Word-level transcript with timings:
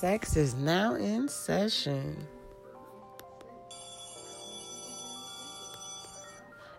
Sex 0.00 0.36
is 0.36 0.54
now 0.54 0.94
in 0.94 1.26
session. 1.26 2.28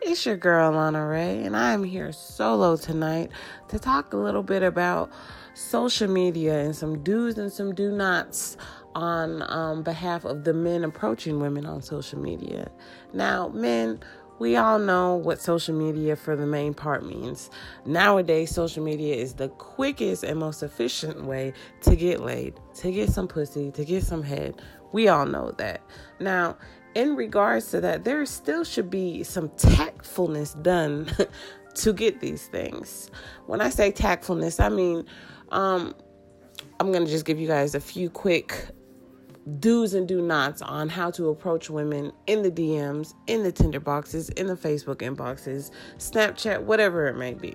It's 0.00 0.24
your 0.24 0.36
girl, 0.36 0.70
Lana 0.70 1.04
Ray, 1.04 1.42
and 1.42 1.56
I 1.56 1.72
am 1.72 1.82
here 1.82 2.12
solo 2.12 2.76
tonight 2.76 3.30
to 3.66 3.80
talk 3.80 4.12
a 4.12 4.16
little 4.16 4.44
bit 4.44 4.62
about 4.62 5.10
social 5.54 6.06
media 6.06 6.60
and 6.60 6.76
some 6.76 7.02
do's 7.02 7.36
and 7.36 7.52
some 7.52 7.74
do 7.74 7.90
nots 7.90 8.56
on 8.94 9.42
um, 9.50 9.82
behalf 9.82 10.24
of 10.24 10.44
the 10.44 10.54
men 10.54 10.84
approaching 10.84 11.40
women 11.40 11.66
on 11.66 11.82
social 11.82 12.20
media. 12.20 12.70
Now, 13.12 13.48
men, 13.48 13.98
we 14.40 14.56
all 14.56 14.78
know 14.78 15.16
what 15.16 15.40
social 15.40 15.74
media 15.74 16.16
for 16.16 16.34
the 16.34 16.46
main 16.46 16.72
part 16.72 17.04
means. 17.04 17.50
Nowadays, 17.84 18.50
social 18.50 18.82
media 18.82 19.14
is 19.14 19.34
the 19.34 19.50
quickest 19.50 20.24
and 20.24 20.40
most 20.40 20.62
efficient 20.62 21.24
way 21.24 21.52
to 21.82 21.94
get 21.94 22.20
laid, 22.22 22.54
to 22.76 22.90
get 22.90 23.10
some 23.10 23.28
pussy, 23.28 23.70
to 23.72 23.84
get 23.84 24.02
some 24.02 24.22
head. 24.22 24.60
We 24.92 25.08
all 25.08 25.26
know 25.26 25.52
that. 25.58 25.82
Now, 26.20 26.56
in 26.94 27.16
regards 27.16 27.70
to 27.72 27.82
that, 27.82 28.04
there 28.04 28.24
still 28.24 28.64
should 28.64 28.88
be 28.88 29.22
some 29.24 29.50
tactfulness 29.50 30.60
done 30.62 31.12
to 31.74 31.92
get 31.92 32.20
these 32.20 32.46
things. 32.46 33.10
When 33.44 33.60
I 33.60 33.68
say 33.68 33.92
tactfulness, 33.92 34.58
I 34.58 34.70
mean, 34.70 35.04
um, 35.52 35.94
I'm 36.80 36.92
going 36.92 37.04
to 37.04 37.10
just 37.10 37.26
give 37.26 37.38
you 37.38 37.46
guys 37.46 37.74
a 37.74 37.80
few 37.80 38.08
quick 38.08 38.68
do's 39.58 39.94
and 39.94 40.06
do 40.06 40.22
nots 40.22 40.62
on 40.62 40.88
how 40.88 41.10
to 41.12 41.28
approach 41.28 41.70
women 41.70 42.12
in 42.26 42.42
the 42.42 42.50
DMs, 42.50 43.14
in 43.26 43.42
the 43.42 43.52
Tinder 43.52 43.80
boxes, 43.80 44.28
in 44.30 44.46
the 44.46 44.56
Facebook 44.56 44.96
inboxes, 44.96 45.70
Snapchat, 45.98 46.62
whatever 46.62 47.08
it 47.08 47.16
may 47.16 47.34
be. 47.34 47.54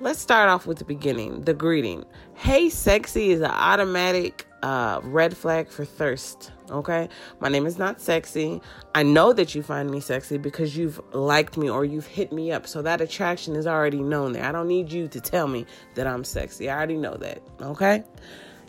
Let's 0.00 0.18
start 0.18 0.48
off 0.48 0.66
with 0.66 0.78
the 0.78 0.84
beginning 0.84 1.42
the 1.42 1.54
greeting. 1.54 2.04
Hey, 2.34 2.70
sexy 2.70 3.30
is 3.30 3.40
an 3.40 3.50
automatic 3.50 4.46
uh, 4.62 5.00
red 5.04 5.36
flag 5.36 5.68
for 5.68 5.84
thirst. 5.84 6.50
Okay, 6.70 7.08
my 7.40 7.48
name 7.48 7.66
is 7.66 7.78
not 7.78 8.00
sexy. 8.00 8.60
I 8.94 9.02
know 9.02 9.32
that 9.32 9.54
you 9.54 9.62
find 9.62 9.90
me 9.90 10.00
sexy 10.00 10.38
because 10.38 10.76
you've 10.76 11.00
liked 11.14 11.56
me 11.56 11.68
or 11.68 11.84
you've 11.84 12.06
hit 12.06 12.32
me 12.32 12.50
up. 12.50 12.66
So 12.66 12.82
that 12.82 13.00
attraction 13.00 13.54
is 13.54 13.66
already 13.66 14.02
known 14.02 14.32
there. 14.32 14.44
I 14.44 14.52
don't 14.52 14.68
need 14.68 14.90
you 14.90 15.06
to 15.08 15.20
tell 15.20 15.46
me 15.46 15.66
that 15.94 16.06
I'm 16.06 16.24
sexy. 16.24 16.70
I 16.70 16.76
already 16.76 16.96
know 16.96 17.16
that. 17.18 17.42
Okay. 17.60 18.02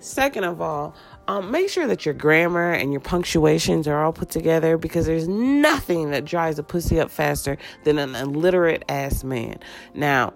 Second 0.04 0.44
of 0.44 0.60
all, 0.60 0.94
um, 1.30 1.50
make 1.50 1.70
sure 1.70 1.88
that 1.88 2.06
your 2.06 2.14
grammar 2.14 2.74
and 2.74 2.92
your 2.92 3.00
punctuations 3.00 3.88
are 3.88 4.04
all 4.04 4.12
put 4.12 4.30
together 4.30 4.78
because 4.78 5.06
there's 5.06 5.30
nothing 5.30 6.12
that 6.12 6.26
dries 6.26 6.60
a 6.60 6.64
pussy 6.64 7.00
up 7.00 7.10
faster 7.10 7.58
than 7.86 7.98
an 7.98 8.14
illiterate 8.14 8.84
ass 8.90 9.24
man. 9.24 9.60
Now, 9.94 10.34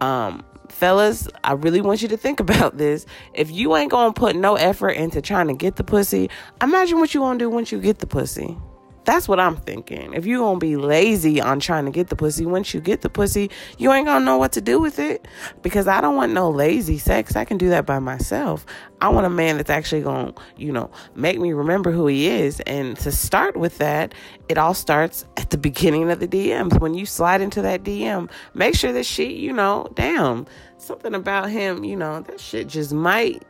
um, 0.00 0.44
fellas, 0.68 1.28
I 1.44 1.52
really 1.52 1.80
want 1.80 2.02
you 2.02 2.08
to 2.08 2.16
think 2.16 2.40
about 2.40 2.76
this. 2.76 3.06
If 3.34 3.52
you 3.52 3.76
ain't 3.76 3.92
gonna 3.92 4.12
put 4.12 4.34
no 4.34 4.56
effort 4.56 4.90
into 4.90 5.22
trying 5.22 5.46
to 5.46 5.54
get 5.54 5.76
the 5.76 5.84
pussy, 5.84 6.28
imagine 6.60 6.98
what 6.98 7.14
you 7.14 7.20
gonna 7.20 7.38
do 7.38 7.48
once 7.48 7.70
you 7.70 7.80
get 7.80 8.00
the 8.00 8.08
pussy. 8.08 8.58
That's 9.04 9.28
what 9.28 9.38
I'm 9.38 9.56
thinking. 9.56 10.14
If 10.14 10.24
you're 10.24 10.38
gonna 10.38 10.58
be 10.58 10.76
lazy 10.76 11.40
on 11.40 11.60
trying 11.60 11.84
to 11.84 11.90
get 11.90 12.08
the 12.08 12.16
pussy, 12.16 12.46
once 12.46 12.72
you 12.72 12.80
get 12.80 13.02
the 13.02 13.10
pussy, 13.10 13.50
you 13.76 13.92
ain't 13.92 14.06
gonna 14.06 14.24
know 14.24 14.38
what 14.38 14.52
to 14.52 14.60
do 14.60 14.78
with 14.78 14.98
it. 14.98 15.26
Because 15.62 15.86
I 15.86 16.00
don't 16.00 16.16
want 16.16 16.32
no 16.32 16.50
lazy 16.50 16.98
sex. 16.98 17.36
I 17.36 17.44
can 17.44 17.58
do 17.58 17.68
that 17.70 17.84
by 17.84 17.98
myself. 17.98 18.64
I 19.00 19.08
want 19.08 19.26
a 19.26 19.30
man 19.30 19.58
that's 19.58 19.70
actually 19.70 20.02
gonna, 20.02 20.32
you 20.56 20.72
know, 20.72 20.90
make 21.14 21.38
me 21.38 21.52
remember 21.52 21.90
who 21.90 22.06
he 22.06 22.28
is. 22.28 22.60
And 22.60 22.96
to 22.98 23.12
start 23.12 23.56
with 23.56 23.78
that, 23.78 24.14
it 24.48 24.56
all 24.56 24.74
starts 24.74 25.26
at 25.36 25.50
the 25.50 25.58
beginning 25.58 26.10
of 26.10 26.20
the 26.20 26.28
DMs. 26.28 26.80
When 26.80 26.94
you 26.94 27.04
slide 27.04 27.42
into 27.42 27.60
that 27.62 27.82
DM, 27.82 28.30
make 28.54 28.74
sure 28.74 28.92
that 28.92 29.04
she, 29.04 29.34
you 29.34 29.52
know, 29.52 29.88
damn, 29.94 30.46
something 30.78 31.14
about 31.14 31.50
him, 31.50 31.84
you 31.84 31.96
know, 31.96 32.20
that 32.22 32.40
shit 32.40 32.68
just 32.68 32.92
might 32.92 33.44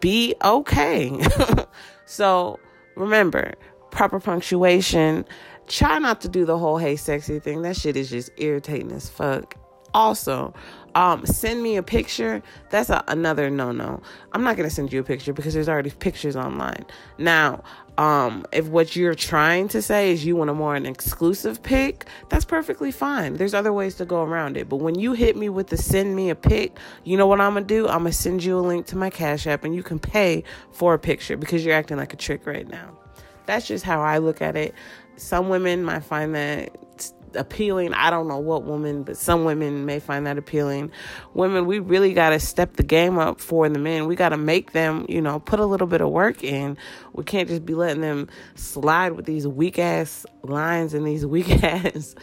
be 0.00 0.34
okay. 0.44 1.18
so 2.06 2.58
remember, 2.96 3.54
proper 3.90 4.20
punctuation. 4.20 5.24
Try 5.66 5.98
not 5.98 6.20
to 6.22 6.28
do 6.28 6.44
the 6.44 6.58
whole 6.58 6.78
hey 6.78 6.96
sexy 6.96 7.38
thing. 7.38 7.62
That 7.62 7.76
shit 7.76 7.96
is 7.96 8.10
just 8.10 8.30
irritating 8.36 8.92
as 8.92 9.08
fuck. 9.08 9.54
Also, 9.94 10.52
um, 10.94 11.24
send 11.24 11.62
me 11.62 11.76
a 11.76 11.82
picture. 11.82 12.42
That's 12.70 12.90
a, 12.90 13.02
another 13.08 13.50
no 13.50 13.72
no. 13.72 14.00
I'm 14.32 14.42
not 14.42 14.56
gonna 14.56 14.70
send 14.70 14.92
you 14.92 15.00
a 15.00 15.04
picture 15.04 15.32
because 15.32 15.54
there's 15.54 15.68
already 15.68 15.90
pictures 15.90 16.36
online. 16.36 16.84
Now, 17.18 17.62
um, 17.98 18.46
if 18.52 18.68
what 18.68 18.94
you're 18.94 19.14
trying 19.14 19.68
to 19.68 19.82
say 19.82 20.12
is 20.12 20.24
you 20.24 20.36
want 20.36 20.50
a 20.50 20.54
more 20.54 20.76
an 20.76 20.86
exclusive 20.86 21.62
pic, 21.62 22.06
that's 22.28 22.44
perfectly 22.44 22.92
fine. 22.92 23.34
There's 23.34 23.54
other 23.54 23.72
ways 23.72 23.96
to 23.96 24.04
go 24.04 24.22
around 24.22 24.56
it. 24.56 24.68
But 24.68 24.76
when 24.76 24.98
you 24.98 25.12
hit 25.14 25.36
me 25.36 25.48
with 25.48 25.66
the 25.66 25.76
send 25.76 26.14
me 26.14 26.30
a 26.30 26.34
pic, 26.34 26.76
you 27.04 27.16
know 27.16 27.26
what 27.26 27.40
I'm 27.40 27.54
gonna 27.54 27.66
do? 27.66 27.88
I'm 27.88 27.98
gonna 27.98 28.12
send 28.12 28.44
you 28.44 28.58
a 28.58 28.60
link 28.60 28.86
to 28.86 28.96
my 28.96 29.10
Cash 29.10 29.46
App 29.46 29.64
and 29.64 29.74
you 29.74 29.82
can 29.82 29.98
pay 29.98 30.44
for 30.70 30.94
a 30.94 30.98
picture 30.98 31.36
because 31.36 31.64
you're 31.64 31.74
acting 31.74 31.96
like 31.96 32.12
a 32.12 32.16
trick 32.16 32.46
right 32.46 32.68
now. 32.68 32.96
That's 33.48 33.66
just 33.66 33.82
how 33.82 34.02
I 34.02 34.18
look 34.18 34.42
at 34.42 34.56
it. 34.56 34.74
Some 35.16 35.48
women 35.48 35.82
might 35.82 36.04
find 36.04 36.34
that 36.34 36.76
appealing. 37.34 37.94
I 37.94 38.10
don't 38.10 38.28
know 38.28 38.36
what 38.36 38.64
woman, 38.64 39.04
but 39.04 39.16
some 39.16 39.46
women 39.46 39.86
may 39.86 40.00
find 40.00 40.26
that 40.26 40.36
appealing. 40.36 40.90
Women, 41.32 41.64
we 41.64 41.78
really 41.78 42.12
got 42.12 42.30
to 42.30 42.40
step 42.40 42.76
the 42.76 42.82
game 42.82 43.18
up 43.18 43.40
for 43.40 43.66
the 43.70 43.78
men. 43.78 44.06
We 44.06 44.16
got 44.16 44.28
to 44.30 44.36
make 44.36 44.72
them, 44.72 45.06
you 45.08 45.22
know, 45.22 45.40
put 45.40 45.60
a 45.60 45.64
little 45.64 45.86
bit 45.86 46.02
of 46.02 46.10
work 46.10 46.44
in. 46.44 46.76
We 47.14 47.24
can't 47.24 47.48
just 47.48 47.64
be 47.64 47.72
letting 47.74 48.02
them 48.02 48.28
slide 48.54 49.12
with 49.12 49.24
these 49.24 49.46
weak 49.46 49.78
ass 49.78 50.26
lines 50.42 50.92
and 50.92 51.06
these 51.06 51.24
weak 51.26 51.50
ass 51.64 52.14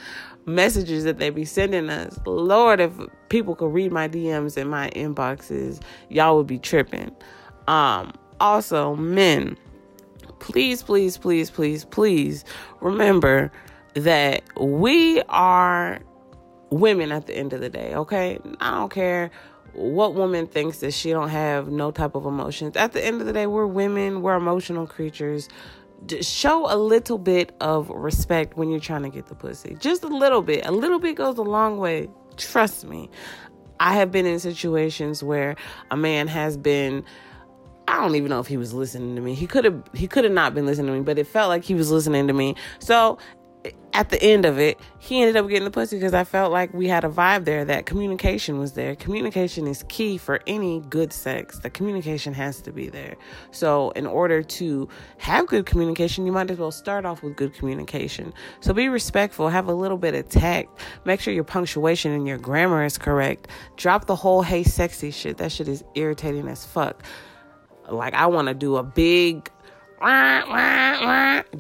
messages 0.46 1.06
that 1.06 1.18
they 1.18 1.32
be 1.32 1.44
sending 1.44 1.90
us. 1.90 2.20
Lord, 2.28 2.80
if 2.80 2.94
people 3.30 3.56
could 3.56 3.74
read 3.74 3.92
my 3.92 4.08
DMs 4.08 4.58
and 4.58 4.70
my 4.70 4.92
inboxes, 4.92 5.82
y'all 6.10 6.38
would 6.38 6.46
be 6.46 6.60
tripping. 6.60 7.16
Um, 7.68 8.14
also, 8.40 8.96
men 8.96 9.58
please, 10.40 10.84
please, 10.84 11.18
please, 11.18 11.50
please, 11.50 11.86
please 11.86 12.46
remember 12.82 13.52
that 13.94 14.44
we 14.60 15.22
are 15.30 16.00
women 16.70 17.12
at 17.12 17.28
the 17.28 17.36
end 17.36 17.54
of 17.54 17.62
the 17.62 17.70
day, 17.70 17.94
okay? 17.96 18.40
I 18.60 18.72
don't 18.72 18.92
care 18.92 19.32
what 19.74 20.16
woman 20.16 20.48
thinks 20.48 20.80
that 20.80 20.94
she 20.94 21.12
don't 21.12 21.30
have 21.30 21.70
no 21.70 21.92
type 21.92 22.16
of 22.16 22.26
emotions. 22.26 22.78
At 22.78 22.94
the 22.94 23.04
end 23.04 23.22
of 23.22 23.28
the 23.28 23.34
day, 23.34 23.48
we're 23.48 23.68
women, 23.68 24.22
we're 24.22 24.36
emotional 24.36 24.88
creatures. 24.88 25.50
show 26.22 26.72
a 26.72 26.78
little 26.78 27.18
bit 27.18 27.54
of 27.62 27.90
respect 27.90 28.58
when 28.58 28.70
you're 28.70 28.80
trying 28.80 29.04
to 29.04 29.10
get 29.10 29.28
the 29.28 29.36
pussy. 29.36 29.76
Just 29.80 30.04
a 30.04 30.08
little 30.08 30.42
bit. 30.42 30.66
A 30.66 30.72
little 30.72 31.00
bit 31.00 31.16
goes 31.16 31.38
a 31.38 31.44
long 31.44 31.78
way. 31.78 32.10
Trust 32.38 32.86
me. 32.86 33.10
I 33.80 33.96
have 33.96 34.12
been 34.12 34.26
in 34.26 34.40
situations 34.40 35.22
where 35.22 35.56
a 35.92 35.98
man 35.98 36.28
has 36.28 36.56
been 36.58 37.04
I 37.96 38.02
don't 38.02 38.16
even 38.16 38.30
know 38.30 38.42
if 38.42 38.48
he 38.48 38.58
was 38.58 38.74
listening 38.74 39.16
to 39.16 39.22
me. 39.22 39.36
He 39.36 39.48
could 39.48 39.64
have 39.64 39.82
he 39.94 40.06
could 40.06 40.26
have 40.26 40.34
not 40.34 40.54
been 40.54 40.66
listening 40.66 40.88
to 40.88 40.94
me, 40.94 41.02
but 41.02 41.18
it 41.18 41.28
felt 41.28 41.48
like 41.48 41.64
he 41.64 41.76
was 41.76 41.92
listening 41.92 42.28
to 42.28 42.34
me. 42.34 42.56
So 42.80 43.18
at 43.94 44.10
the 44.10 44.22
end 44.22 44.46
of 44.46 44.60
it, 44.60 44.78
he 45.00 45.22
ended 45.22 45.38
up 45.38 45.48
getting 45.48 45.64
the 45.64 45.72
pussy 45.72 45.96
because 45.96 46.14
I 46.14 46.26
felt 46.26 46.52
like 46.52 46.74
we 46.74 46.90
had 46.90 47.06
a 47.06 47.10
vibe 47.10 47.46
there, 47.46 47.64
that 47.64 47.86
communication 47.86 48.60
was 48.60 48.74
there. 48.74 48.96
Communication 48.96 49.66
is 49.66 49.86
key 49.88 50.18
for 50.18 50.42
any 50.46 50.82
good 50.82 51.14
sex. 51.14 51.60
The 51.60 51.70
communication 51.70 52.34
has 52.34 52.60
to 52.64 52.74
be 52.74 52.90
there. 52.90 53.16
So, 53.52 53.92
in 53.92 54.06
order 54.06 54.44
to 54.44 54.90
have 55.18 55.48
good 55.48 55.66
communication, 55.66 56.26
you 56.26 56.34
might 56.34 56.52
as 56.52 56.58
well 56.58 56.72
start 56.72 57.06
off 57.06 57.24
with 57.24 57.38
good 57.38 57.54
communication. 57.54 58.34
So, 58.60 58.74
be 58.74 58.90
respectful, 58.90 59.48
have 59.48 59.70
a 59.70 59.74
little 59.74 59.98
bit 59.98 60.16
of 60.16 60.28
tact, 60.28 60.78
make 61.06 61.22
sure 61.22 61.34
your 61.34 61.46
punctuation 61.46 62.12
and 62.12 62.28
your 62.28 62.38
grammar 62.38 62.84
is 62.84 62.98
correct. 62.98 63.48
Drop 63.78 64.06
the 64.06 64.18
whole 64.18 64.42
hey 64.42 64.64
sexy 64.64 65.12
shit. 65.12 65.38
That 65.38 65.54
shit 65.54 65.70
is 65.70 65.84
irritating 65.96 66.50
as 66.50 66.66
fuck. 66.66 67.02
Like 67.90 68.14
I 68.14 68.28
want 68.28 68.48
to 68.48 68.54
do 68.54 68.78
a 68.78 68.84
big 68.84 69.52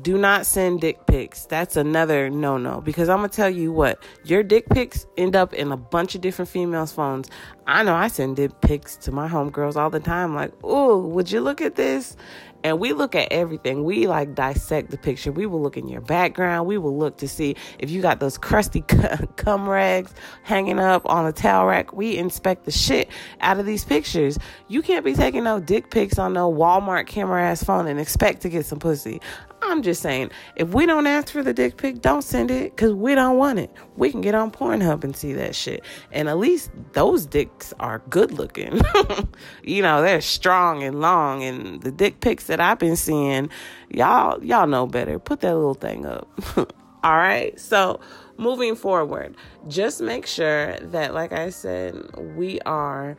do 0.01 0.17
not 0.17 0.45
send 0.45 0.81
dick 0.81 1.05
pics. 1.07 1.45
That's 1.45 1.77
another 1.77 2.29
no 2.29 2.57
no 2.57 2.81
because 2.81 3.09
I'm 3.09 3.17
gonna 3.19 3.29
tell 3.29 3.49
you 3.49 3.71
what 3.71 4.03
your 4.23 4.43
dick 4.43 4.67
pics 4.69 5.07
end 5.17 5.35
up 5.35 5.53
in 5.53 5.71
a 5.71 5.77
bunch 5.77 6.15
of 6.15 6.21
different 6.21 6.49
females' 6.49 6.91
phones. 6.91 7.29
I 7.65 7.83
know 7.83 7.95
I 7.95 8.07
send 8.07 8.35
dick 8.35 8.51
pics 8.61 8.97
to 8.97 9.11
my 9.11 9.27
homegirls 9.27 9.75
all 9.75 9.89
the 9.89 9.99
time. 9.99 10.35
Like, 10.35 10.51
oh, 10.63 10.99
would 11.07 11.31
you 11.31 11.41
look 11.41 11.61
at 11.61 11.75
this? 11.75 12.17
And 12.65 12.79
we 12.79 12.93
look 12.93 13.13
at 13.13 13.31
everything. 13.31 13.83
We 13.83 14.07
like 14.07 14.33
dissect 14.33 14.89
the 14.89 14.97
picture. 14.97 15.31
We 15.31 15.45
will 15.45 15.61
look 15.61 15.77
in 15.77 15.87
your 15.87 16.01
background. 16.01 16.65
We 16.65 16.79
will 16.79 16.97
look 16.97 17.17
to 17.17 17.27
see 17.27 17.55
if 17.77 17.91
you 17.91 18.01
got 18.01 18.19
those 18.19 18.39
crusty 18.39 18.81
cum 19.35 19.69
rags 19.69 20.15
hanging 20.41 20.79
up 20.79 21.03
on 21.05 21.27
a 21.27 21.31
towel 21.31 21.67
rack. 21.67 21.93
We 21.93 22.17
inspect 22.17 22.65
the 22.65 22.71
shit 22.71 23.09
out 23.39 23.59
of 23.59 23.67
these 23.67 23.85
pictures. 23.85 24.39
You 24.67 24.81
can't 24.81 25.05
be 25.05 25.13
taking 25.13 25.43
no 25.43 25.59
dick 25.59 25.91
pics 25.91 26.17
on 26.17 26.33
no 26.33 26.51
Walmart 26.51 27.05
camera 27.05 27.43
ass 27.43 27.63
phone 27.63 27.85
and 27.85 27.99
expect 27.99 28.41
to 28.41 28.49
get 28.49 28.65
some 28.65 28.79
pussy. 28.79 29.21
I'm 29.67 29.81
just 29.81 30.01
saying, 30.01 30.31
if 30.55 30.69
we 30.69 30.85
don't 30.85 31.07
ask 31.07 31.29
for 31.29 31.43
the 31.43 31.53
dick 31.53 31.77
pic, 31.77 32.01
don't 32.01 32.21
send 32.21 32.51
it 32.51 32.75
because 32.75 32.93
we 32.93 33.15
don't 33.15 33.37
want 33.37 33.59
it. 33.59 33.71
We 33.97 34.11
can 34.11 34.21
get 34.21 34.35
on 34.35 34.51
Pornhub 34.51 35.03
and 35.03 35.15
see 35.15 35.33
that 35.33 35.55
shit. 35.55 35.83
And 36.11 36.29
at 36.29 36.37
least 36.37 36.71
those 36.93 37.25
dicks 37.25 37.73
are 37.79 37.99
good 38.09 38.31
looking. 38.31 38.81
you 39.63 39.81
know, 39.81 40.01
they're 40.01 40.21
strong 40.21 40.83
and 40.83 41.01
long. 41.01 41.43
And 41.43 41.81
the 41.81 41.91
dick 41.91 42.19
pics 42.19 42.47
that 42.47 42.59
I've 42.59 42.79
been 42.79 42.95
seeing, 42.95 43.49
y'all, 43.89 44.43
y'all 44.43 44.67
know 44.67 44.87
better. 44.87 45.19
Put 45.19 45.41
that 45.41 45.55
little 45.55 45.73
thing 45.73 46.05
up. 46.05 46.27
All 47.03 47.17
right. 47.17 47.59
So 47.59 47.99
moving 48.37 48.75
forward, 48.75 49.35
just 49.67 50.01
make 50.01 50.25
sure 50.25 50.77
that, 50.79 51.13
like 51.13 51.33
I 51.33 51.49
said, 51.49 51.95
we 52.35 52.59
are 52.61 53.15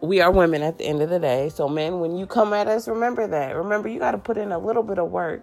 we 0.00 0.20
are 0.20 0.30
women 0.30 0.62
at 0.62 0.78
the 0.78 0.84
end 0.84 1.02
of 1.02 1.10
the 1.10 1.18
day. 1.18 1.48
So, 1.48 1.68
men, 1.68 2.00
when 2.00 2.16
you 2.16 2.26
come 2.26 2.52
at 2.52 2.68
us, 2.68 2.88
remember 2.88 3.26
that. 3.26 3.56
Remember, 3.56 3.88
you 3.88 3.98
got 3.98 4.12
to 4.12 4.18
put 4.18 4.36
in 4.36 4.52
a 4.52 4.58
little 4.58 4.82
bit 4.82 4.98
of 4.98 5.10
work. 5.10 5.42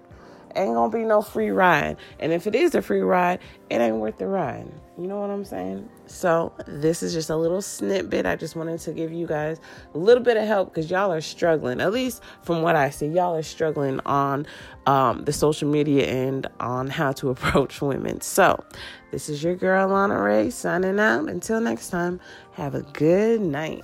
Ain't 0.57 0.73
gonna 0.73 0.89
be 0.89 1.03
no 1.03 1.21
free 1.21 1.49
ride. 1.49 1.97
And 2.17 2.31
if 2.31 2.47
it 2.47 2.55
is 2.55 2.75
a 2.75 2.81
free 2.81 3.01
ride, 3.01 3.39
it 3.69 3.81
ain't 3.81 3.97
worth 3.97 4.19
the 4.19 4.27
ride. 4.27 4.71
You 4.97 5.05
know 5.07 5.19
what 5.19 5.29
I'm 5.29 5.43
saying? 5.43 5.89
So, 6.05 6.53
this 6.65 7.03
is 7.03 7.13
just 7.13 7.29
a 7.29 7.35
little 7.35 7.61
snippet. 7.61 8.25
I 8.25 8.37
just 8.37 8.55
wanted 8.55 8.79
to 8.79 8.93
give 8.93 9.11
you 9.11 9.27
guys 9.27 9.59
a 9.93 9.97
little 9.97 10.23
bit 10.23 10.37
of 10.37 10.47
help 10.47 10.73
because 10.73 10.89
y'all 10.89 11.11
are 11.11 11.19
struggling. 11.19 11.81
At 11.81 11.91
least 11.91 12.21
from 12.41 12.61
what 12.61 12.77
I 12.77 12.89
see, 12.89 13.07
y'all 13.07 13.35
are 13.35 13.43
struggling 13.43 13.99
on 14.05 14.47
um, 14.85 15.25
the 15.25 15.33
social 15.33 15.67
media 15.67 16.05
and 16.05 16.47
on 16.61 16.87
how 16.87 17.11
to 17.13 17.29
approach 17.31 17.81
women. 17.81 18.21
So, 18.21 18.63
this 19.11 19.27
is 19.27 19.43
your 19.43 19.55
girl, 19.55 19.89
Lana 19.89 20.21
Ray, 20.21 20.49
signing 20.51 21.01
out. 21.01 21.27
Until 21.27 21.59
next 21.59 21.89
time, 21.89 22.21
have 22.53 22.75
a 22.75 22.81
good 22.81 23.41
night. 23.41 23.83